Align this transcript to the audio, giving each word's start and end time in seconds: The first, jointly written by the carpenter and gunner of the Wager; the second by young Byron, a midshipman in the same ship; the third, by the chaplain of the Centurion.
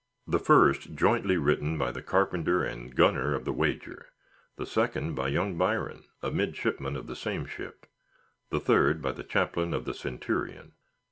The 0.25 0.39
first, 0.39 0.95
jointly 0.95 1.37
written 1.37 1.77
by 1.77 1.91
the 1.91 2.01
carpenter 2.01 2.63
and 2.63 2.95
gunner 2.95 3.35
of 3.35 3.45
the 3.45 3.53
Wager; 3.53 4.07
the 4.55 4.65
second 4.65 5.13
by 5.13 5.27
young 5.27 5.59
Byron, 5.59 6.05
a 6.23 6.31
midshipman 6.31 6.95
in 6.95 7.05
the 7.05 7.15
same 7.15 7.45
ship; 7.45 7.85
the 8.49 8.59
third, 8.59 9.03
by 9.03 9.11
the 9.11 9.23
chaplain 9.23 9.75
of 9.75 9.85
the 9.85 9.93
Centurion. 9.93 10.71